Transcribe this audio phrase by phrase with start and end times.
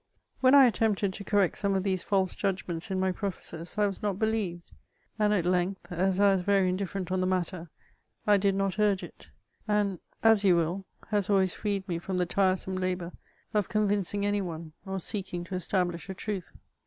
[0.39, 4.01] When I attempted to correct some of these false judgments in my prefaces, I was
[4.01, 4.63] not helieved;
[5.19, 7.69] and at length, as I was Tery indifferent on the matter,
[8.25, 9.29] I did not urge it;
[9.67, 13.11] an ^^ as you wiU," has always fireed me from the tiresome labour
[13.53, 16.51] of convincing any one, or seeking to establish a truth.